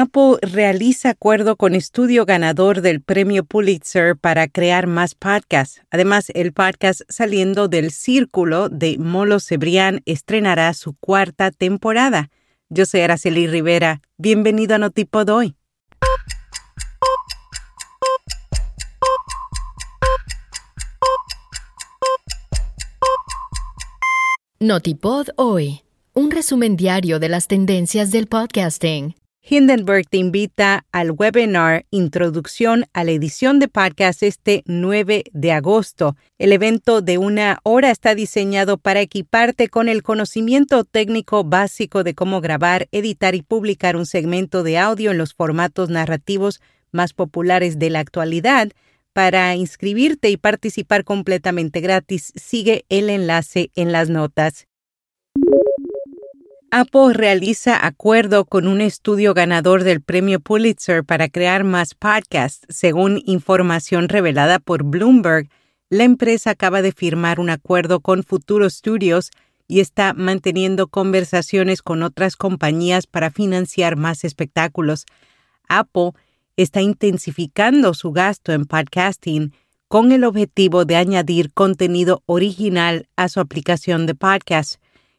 Apple 0.00 0.38
realiza 0.42 1.10
acuerdo 1.10 1.56
con 1.56 1.74
estudio 1.74 2.24
ganador 2.24 2.82
del 2.82 3.00
premio 3.00 3.42
Pulitzer 3.42 4.16
para 4.16 4.46
crear 4.46 4.86
más 4.86 5.16
podcasts. 5.16 5.82
Además, 5.90 6.30
el 6.34 6.52
podcast 6.52 7.00
Saliendo 7.08 7.66
del 7.66 7.90
Círculo 7.90 8.68
de 8.68 8.96
Molo 8.96 9.40
Cebrián 9.40 10.02
estrenará 10.06 10.72
su 10.74 10.94
cuarta 10.94 11.50
temporada. 11.50 12.30
Yo 12.68 12.86
soy 12.86 13.00
Araceli 13.00 13.48
Rivera. 13.48 14.00
Bienvenido 14.18 14.76
a 14.76 14.78
Notipod 14.78 15.28
hoy. 15.30 15.56
Notipod 24.60 25.30
hoy. 25.34 25.80
Un 26.14 26.30
resumen 26.30 26.76
diario 26.76 27.18
de 27.18 27.28
las 27.28 27.48
tendencias 27.48 28.12
del 28.12 28.28
podcasting. 28.28 29.16
Hindenburg 29.50 30.06
te 30.10 30.18
invita 30.18 30.84
al 30.92 31.12
webinar 31.12 31.86
Introducción 31.90 32.84
a 32.92 33.02
la 33.02 33.12
edición 33.12 33.58
de 33.58 33.68
podcast 33.68 34.22
este 34.22 34.62
9 34.66 35.24
de 35.32 35.52
agosto. 35.52 36.16
El 36.36 36.52
evento 36.52 37.00
de 37.00 37.16
una 37.16 37.58
hora 37.62 37.90
está 37.90 38.14
diseñado 38.14 38.76
para 38.76 39.00
equiparte 39.00 39.68
con 39.68 39.88
el 39.88 40.02
conocimiento 40.02 40.84
técnico 40.84 41.44
básico 41.44 42.04
de 42.04 42.14
cómo 42.14 42.42
grabar, 42.42 42.88
editar 42.92 43.34
y 43.34 43.40
publicar 43.40 43.96
un 43.96 44.04
segmento 44.04 44.62
de 44.62 44.76
audio 44.76 45.12
en 45.12 45.18
los 45.18 45.32
formatos 45.32 45.88
narrativos 45.88 46.60
más 46.92 47.14
populares 47.14 47.78
de 47.78 47.88
la 47.88 48.00
actualidad. 48.00 48.68
Para 49.14 49.54
inscribirte 49.54 50.28
y 50.28 50.36
participar 50.36 51.04
completamente 51.04 51.80
gratis, 51.80 52.34
sigue 52.36 52.84
el 52.90 53.08
enlace 53.08 53.70
en 53.76 53.92
las 53.92 54.10
notas. 54.10 54.66
Apple 56.70 57.14
realiza 57.14 57.86
acuerdo 57.86 58.44
con 58.44 58.68
un 58.68 58.82
estudio 58.82 59.32
ganador 59.32 59.84
del 59.84 60.02
premio 60.02 60.38
Pulitzer 60.38 61.02
para 61.02 61.30
crear 61.30 61.64
más 61.64 61.94
podcasts. 61.94 62.66
Según 62.68 63.22
información 63.24 64.10
revelada 64.10 64.58
por 64.58 64.82
Bloomberg, 64.82 65.48
la 65.88 66.04
empresa 66.04 66.50
acaba 66.50 66.82
de 66.82 66.92
firmar 66.92 67.40
un 67.40 67.48
acuerdo 67.48 68.00
con 68.00 68.22
Futuro 68.22 68.68
Studios 68.68 69.30
y 69.66 69.80
está 69.80 70.12
manteniendo 70.12 70.88
conversaciones 70.88 71.80
con 71.80 72.02
otras 72.02 72.36
compañías 72.36 73.06
para 73.06 73.30
financiar 73.30 73.96
más 73.96 74.22
espectáculos. 74.24 75.06
Apple 75.70 76.10
está 76.58 76.82
intensificando 76.82 77.94
su 77.94 78.12
gasto 78.12 78.52
en 78.52 78.66
podcasting 78.66 79.54
con 79.88 80.12
el 80.12 80.22
objetivo 80.22 80.84
de 80.84 80.96
añadir 80.96 81.50
contenido 81.54 82.22
original 82.26 83.08
a 83.16 83.30
su 83.30 83.40
aplicación 83.40 84.04
de 84.04 84.14
podcast. 84.14 84.78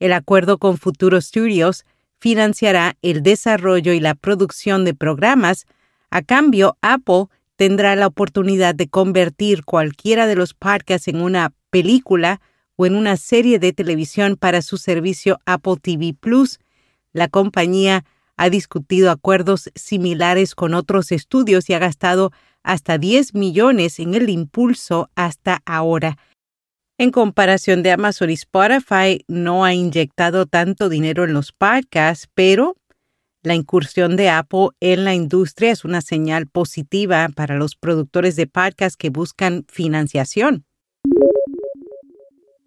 El 0.00 0.14
acuerdo 0.14 0.58
con 0.58 0.78
Futuro 0.78 1.20
Studios 1.20 1.84
financiará 2.18 2.96
el 3.02 3.22
desarrollo 3.22 3.92
y 3.92 4.00
la 4.00 4.14
producción 4.14 4.84
de 4.84 4.94
programas. 4.94 5.66
A 6.10 6.22
cambio, 6.22 6.76
Apple 6.80 7.26
tendrá 7.56 7.94
la 7.96 8.06
oportunidad 8.06 8.74
de 8.74 8.88
convertir 8.88 9.64
cualquiera 9.64 10.26
de 10.26 10.36
los 10.36 10.54
podcasts 10.54 11.08
en 11.08 11.20
una 11.20 11.52
película 11.68 12.40
o 12.76 12.86
en 12.86 12.96
una 12.96 13.18
serie 13.18 13.58
de 13.58 13.74
televisión 13.74 14.36
para 14.36 14.62
su 14.62 14.78
servicio 14.78 15.38
Apple 15.44 15.76
TV 15.80 16.14
Plus. 16.18 16.58
La 17.12 17.28
compañía 17.28 18.04
ha 18.38 18.48
discutido 18.48 19.10
acuerdos 19.10 19.70
similares 19.74 20.54
con 20.54 20.72
otros 20.72 21.12
estudios 21.12 21.68
y 21.68 21.74
ha 21.74 21.78
gastado 21.78 22.32
hasta 22.62 22.96
10 22.96 23.34
millones 23.34 23.98
en 23.98 24.14
el 24.14 24.30
impulso 24.30 25.10
hasta 25.14 25.60
ahora. 25.66 26.16
En 27.00 27.12
comparación 27.12 27.82
de 27.82 27.92
Amazon 27.92 28.28
y 28.28 28.34
Spotify, 28.34 29.24
no 29.26 29.64
ha 29.64 29.72
inyectado 29.72 30.44
tanto 30.44 30.90
dinero 30.90 31.24
en 31.24 31.32
los 31.32 31.50
podcasts, 31.50 32.28
pero 32.34 32.76
la 33.42 33.54
incursión 33.54 34.16
de 34.16 34.28
Apple 34.28 34.68
en 34.80 35.06
la 35.06 35.14
industria 35.14 35.70
es 35.70 35.86
una 35.86 36.02
señal 36.02 36.46
positiva 36.46 37.30
para 37.34 37.56
los 37.56 37.74
productores 37.74 38.36
de 38.36 38.46
podcasts 38.46 38.98
que 38.98 39.08
buscan 39.08 39.64
financiación. 39.72 40.66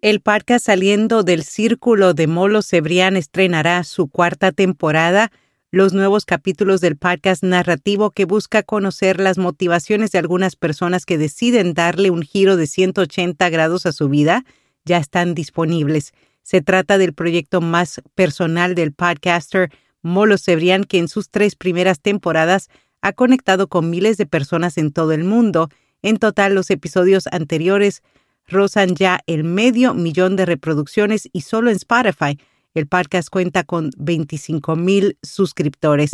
El 0.00 0.20
podcast 0.20 0.66
saliendo 0.66 1.22
del 1.22 1.44
círculo 1.44 2.12
de 2.12 2.26
Molo 2.26 2.62
Cebrián 2.62 3.16
estrenará 3.16 3.84
su 3.84 4.08
cuarta 4.08 4.50
temporada 4.50 5.30
los 5.74 5.92
nuevos 5.92 6.24
capítulos 6.24 6.80
del 6.80 6.96
podcast 6.96 7.42
narrativo 7.42 8.12
que 8.12 8.26
busca 8.26 8.62
conocer 8.62 9.18
las 9.18 9.38
motivaciones 9.38 10.12
de 10.12 10.20
algunas 10.20 10.54
personas 10.54 11.04
que 11.04 11.18
deciden 11.18 11.74
darle 11.74 12.10
un 12.10 12.22
giro 12.22 12.56
de 12.56 12.68
180 12.68 13.50
grados 13.50 13.84
a 13.84 13.90
su 13.90 14.08
vida 14.08 14.44
ya 14.84 14.98
están 14.98 15.34
disponibles. 15.34 16.12
Se 16.44 16.62
trata 16.62 16.96
del 16.96 17.12
proyecto 17.12 17.60
más 17.60 18.00
personal 18.14 18.76
del 18.76 18.92
podcaster 18.92 19.72
Molo 20.00 20.38
Cebrián, 20.38 20.84
que 20.84 20.98
en 20.98 21.08
sus 21.08 21.28
tres 21.28 21.56
primeras 21.56 21.98
temporadas 21.98 22.68
ha 23.02 23.12
conectado 23.12 23.66
con 23.66 23.90
miles 23.90 24.16
de 24.16 24.26
personas 24.26 24.78
en 24.78 24.92
todo 24.92 25.10
el 25.10 25.24
mundo. 25.24 25.70
En 26.02 26.18
total, 26.18 26.54
los 26.54 26.70
episodios 26.70 27.26
anteriores 27.32 28.04
rozan 28.46 28.94
ya 28.94 29.18
el 29.26 29.42
medio 29.42 29.92
millón 29.92 30.36
de 30.36 30.46
reproducciones 30.46 31.28
y 31.32 31.40
solo 31.40 31.70
en 31.70 31.76
Spotify 31.76 32.38
el 32.74 32.88
podcast 32.88 33.28
cuenta 33.30 33.62
con 33.62 33.90
25 33.98 34.74
mil 34.74 35.16
suscriptores. 35.22 36.10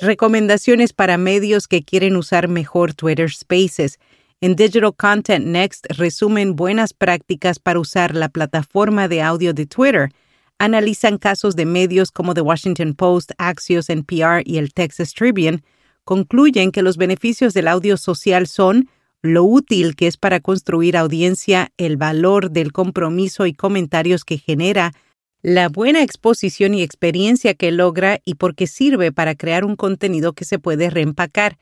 Recomendaciones 0.00 0.92
para 0.92 1.18
medios 1.18 1.66
que 1.66 1.82
quieren 1.82 2.16
usar 2.16 2.46
mejor 2.48 2.94
Twitter 2.94 3.30
Spaces. 3.30 3.98
En 4.40 4.54
Digital 4.54 4.94
Content 4.94 5.46
Next 5.46 5.86
resumen 5.88 6.54
buenas 6.54 6.92
prácticas 6.92 7.58
para 7.58 7.80
usar 7.80 8.14
la 8.14 8.28
plataforma 8.28 9.08
de 9.08 9.22
audio 9.22 9.52
de 9.52 9.66
Twitter. 9.66 10.10
Analizan 10.58 11.18
casos 11.18 11.56
de 11.56 11.66
medios 11.66 12.12
como 12.12 12.32
The 12.32 12.42
Washington 12.42 12.94
Post, 12.94 13.32
Axios, 13.38 13.90
NPR 13.90 14.42
y 14.44 14.58
el 14.58 14.72
Texas 14.72 15.14
Tribune. 15.14 15.64
Concluyen 16.04 16.70
que 16.70 16.82
los 16.82 16.96
beneficios 16.96 17.54
del 17.54 17.66
audio 17.66 17.96
social 17.96 18.46
son 18.46 18.88
lo 19.20 19.42
útil 19.42 19.96
que 19.96 20.06
es 20.06 20.16
para 20.16 20.38
construir 20.38 20.96
audiencia, 20.96 21.72
el 21.76 21.96
valor 21.96 22.52
del 22.52 22.72
compromiso 22.72 23.46
y 23.46 23.52
comentarios 23.52 24.24
que 24.24 24.38
genera, 24.38 24.92
la 25.46 25.68
buena 25.68 26.02
exposición 26.02 26.74
y 26.74 26.82
experiencia 26.82 27.54
que 27.54 27.70
logra 27.70 28.20
y 28.24 28.34
porque 28.34 28.66
sirve 28.66 29.12
para 29.12 29.36
crear 29.36 29.64
un 29.64 29.76
contenido 29.76 30.32
que 30.32 30.44
se 30.44 30.58
puede 30.58 30.90
reempacar. 30.90 31.56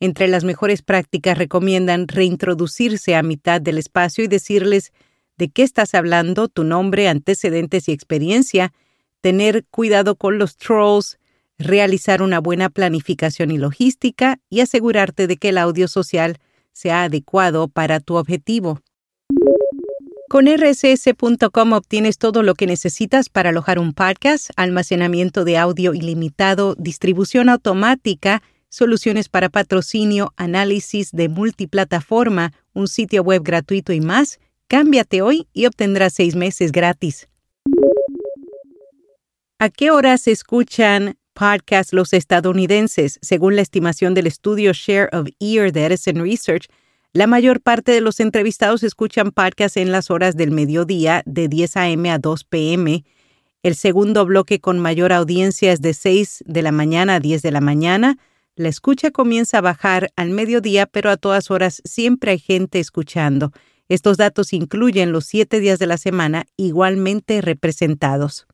Entre 0.00 0.26
las 0.26 0.42
mejores 0.42 0.80
prácticas 0.80 1.36
recomiendan 1.36 2.08
reintroducirse 2.08 3.14
a 3.14 3.22
mitad 3.22 3.60
del 3.60 3.76
espacio 3.76 4.24
y 4.24 4.28
decirles 4.28 4.90
de 5.36 5.50
qué 5.50 5.64
estás 5.64 5.94
hablando, 5.94 6.48
tu 6.48 6.64
nombre, 6.64 7.10
antecedentes 7.10 7.90
y 7.90 7.92
experiencia, 7.92 8.72
tener 9.20 9.66
cuidado 9.66 10.16
con 10.16 10.38
los 10.38 10.56
trolls, 10.56 11.18
realizar 11.58 12.22
una 12.22 12.40
buena 12.40 12.70
planificación 12.70 13.50
y 13.50 13.58
logística 13.58 14.40
y 14.48 14.60
asegurarte 14.60 15.26
de 15.26 15.36
que 15.36 15.50
el 15.50 15.58
audio 15.58 15.88
social 15.88 16.38
sea 16.72 17.02
adecuado 17.02 17.68
para 17.68 18.00
tu 18.00 18.14
objetivo. 18.14 18.80
Con 20.28 20.48
rss.com 20.48 21.72
obtienes 21.72 22.18
todo 22.18 22.42
lo 22.42 22.54
que 22.54 22.66
necesitas 22.66 23.28
para 23.28 23.50
alojar 23.50 23.78
un 23.78 23.92
podcast, 23.92 24.50
almacenamiento 24.56 25.44
de 25.44 25.56
audio 25.56 25.94
ilimitado, 25.94 26.74
distribución 26.78 27.48
automática, 27.48 28.42
soluciones 28.68 29.28
para 29.28 29.50
patrocinio, 29.50 30.32
análisis 30.36 31.12
de 31.12 31.28
multiplataforma, 31.28 32.52
un 32.72 32.88
sitio 32.88 33.22
web 33.22 33.42
gratuito 33.44 33.92
y 33.92 34.00
más. 34.00 34.40
Cámbiate 34.66 35.22
hoy 35.22 35.46
y 35.52 35.66
obtendrás 35.66 36.14
seis 36.14 36.34
meses 36.34 36.72
gratis. 36.72 37.28
¿A 39.60 39.70
qué 39.70 39.92
horas 39.92 40.26
escuchan 40.26 41.18
podcasts 41.34 41.92
los 41.92 42.12
estadounidenses? 42.12 43.20
Según 43.22 43.54
la 43.54 43.62
estimación 43.62 44.12
del 44.14 44.26
estudio 44.26 44.72
Share 44.72 45.08
of 45.12 45.28
Ear 45.38 45.70
de 45.70 45.86
Edison 45.86 46.16
Research, 46.16 46.66
la 47.12 47.26
mayor 47.26 47.60
parte 47.60 47.92
de 47.92 48.00
los 48.00 48.20
entrevistados 48.20 48.82
escuchan 48.82 49.30
podcasts 49.30 49.76
en 49.76 49.90
las 49.90 50.10
horas 50.10 50.36
del 50.36 50.50
mediodía 50.50 51.22
de 51.24 51.48
10 51.48 51.76
a.m. 51.76 52.10
a 52.10 52.18
2 52.18 52.44
p.m. 52.44 53.04
El 53.62 53.74
segundo 53.74 54.24
bloque 54.26 54.60
con 54.60 54.78
mayor 54.78 55.12
audiencia 55.12 55.72
es 55.72 55.80
de 55.80 55.94
6 55.94 56.44
de 56.46 56.62
la 56.62 56.72
mañana 56.72 57.16
a 57.16 57.20
10 57.20 57.42
de 57.42 57.50
la 57.50 57.60
mañana. 57.60 58.18
La 58.54 58.68
escucha 58.68 59.10
comienza 59.10 59.58
a 59.58 59.62
bajar 59.62 60.10
al 60.16 60.30
mediodía, 60.30 60.86
pero 60.86 61.10
a 61.10 61.16
todas 61.16 61.50
horas 61.50 61.82
siempre 61.84 62.32
hay 62.32 62.38
gente 62.38 62.80
escuchando. 62.80 63.52
Estos 63.88 64.16
datos 64.16 64.52
incluyen 64.52 65.12
los 65.12 65.26
siete 65.26 65.60
días 65.60 65.78
de 65.78 65.86
la 65.86 65.98
semana 65.98 66.46
igualmente 66.56 67.40
representados. 67.40 68.46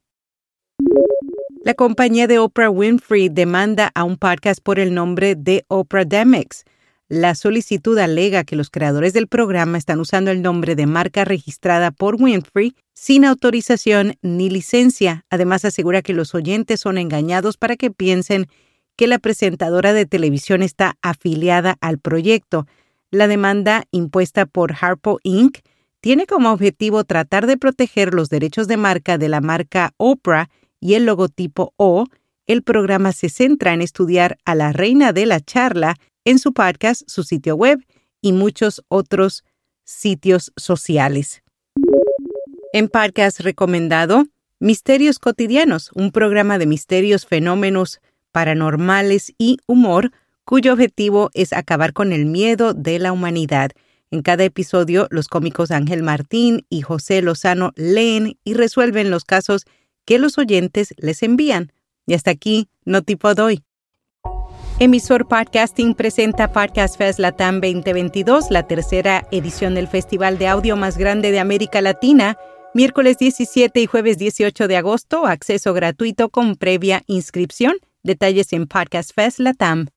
La 1.64 1.74
compañía 1.74 2.26
de 2.26 2.38
Oprah 2.38 2.70
Winfrey 2.70 3.28
demanda 3.28 3.92
a 3.94 4.04
un 4.04 4.16
podcast 4.16 4.60
por 4.62 4.78
el 4.78 4.92
nombre 4.94 5.36
de 5.36 5.64
Oprah 5.68 6.04
Demix. 6.04 6.64
La 7.12 7.34
solicitud 7.34 7.98
alega 7.98 8.42
que 8.42 8.56
los 8.56 8.70
creadores 8.70 9.12
del 9.12 9.26
programa 9.26 9.76
están 9.76 10.00
usando 10.00 10.30
el 10.30 10.40
nombre 10.40 10.74
de 10.76 10.86
marca 10.86 11.26
registrada 11.26 11.90
por 11.90 12.16
Winfrey 12.18 12.74
sin 12.94 13.26
autorización 13.26 14.14
ni 14.22 14.48
licencia. 14.48 15.26
Además, 15.28 15.66
asegura 15.66 16.00
que 16.00 16.14
los 16.14 16.34
oyentes 16.34 16.80
son 16.80 16.96
engañados 16.96 17.58
para 17.58 17.76
que 17.76 17.90
piensen 17.90 18.46
que 18.96 19.06
la 19.06 19.18
presentadora 19.18 19.92
de 19.92 20.06
televisión 20.06 20.62
está 20.62 20.96
afiliada 21.02 21.76
al 21.82 21.98
proyecto. 21.98 22.66
La 23.10 23.28
demanda 23.28 23.84
impuesta 23.90 24.46
por 24.46 24.72
Harpo 24.80 25.18
Inc. 25.22 25.58
tiene 26.00 26.24
como 26.24 26.50
objetivo 26.50 27.04
tratar 27.04 27.46
de 27.46 27.58
proteger 27.58 28.14
los 28.14 28.30
derechos 28.30 28.68
de 28.68 28.78
marca 28.78 29.18
de 29.18 29.28
la 29.28 29.42
marca 29.42 29.92
Oprah 29.98 30.48
y 30.80 30.94
el 30.94 31.04
logotipo 31.04 31.74
O 31.76 32.06
el 32.46 32.62
programa 32.62 33.12
se 33.12 33.28
centra 33.28 33.74
en 33.74 33.82
estudiar 33.82 34.38
a 34.46 34.54
la 34.54 34.72
reina 34.72 35.12
de 35.12 35.26
la 35.26 35.40
charla 35.40 35.96
en 36.24 36.38
su 36.38 36.52
podcast, 36.52 37.02
su 37.06 37.22
sitio 37.24 37.56
web 37.56 37.84
y 38.20 38.32
muchos 38.32 38.82
otros 38.88 39.44
sitios 39.84 40.52
sociales. 40.56 41.42
En 42.72 42.88
podcast 42.88 43.40
recomendado, 43.40 44.26
Misterios 44.58 45.18
Cotidianos, 45.18 45.90
un 45.94 46.12
programa 46.12 46.58
de 46.58 46.66
misterios, 46.66 47.26
fenómenos 47.26 48.00
paranormales 48.30 49.34
y 49.36 49.58
humor 49.66 50.12
cuyo 50.44 50.72
objetivo 50.72 51.30
es 51.34 51.52
acabar 51.52 51.92
con 51.92 52.12
el 52.12 52.26
miedo 52.26 52.72
de 52.74 52.98
la 52.98 53.12
humanidad. 53.12 53.70
En 54.10 54.22
cada 54.22 54.44
episodio, 54.44 55.08
los 55.10 55.28
cómicos 55.28 55.70
Ángel 55.70 56.02
Martín 56.02 56.66
y 56.68 56.82
José 56.82 57.22
Lozano 57.22 57.72
leen 57.76 58.38
y 58.44 58.54
resuelven 58.54 59.10
los 59.10 59.24
casos 59.24 59.64
que 60.04 60.18
los 60.18 60.38
oyentes 60.38 60.94
les 60.98 61.22
envían. 61.22 61.72
Y 62.06 62.14
hasta 62.14 62.30
aquí, 62.30 62.68
no 62.84 63.02
tipo 63.02 63.34
doy. 63.34 63.62
Emisor 64.82 65.28
Podcasting 65.28 65.94
presenta 65.94 66.50
Podcast 66.50 66.98
Fest 66.98 67.20
Latam 67.20 67.60
2022, 67.60 68.50
la 68.50 68.66
tercera 68.66 69.24
edición 69.30 69.76
del 69.76 69.86
festival 69.86 70.38
de 70.38 70.48
audio 70.48 70.74
más 70.76 70.98
grande 70.98 71.30
de 71.30 71.38
América 71.38 71.80
Latina, 71.80 72.36
miércoles 72.74 73.16
17 73.16 73.80
y 73.80 73.86
jueves 73.86 74.18
18 74.18 74.66
de 74.66 74.76
agosto, 74.76 75.24
acceso 75.26 75.72
gratuito 75.72 76.30
con 76.30 76.56
previa 76.56 77.04
inscripción. 77.06 77.74
Detalles 78.02 78.52
en 78.52 78.66
Podcast 78.66 79.12
Fest 79.14 79.38
Latam. 79.38 79.86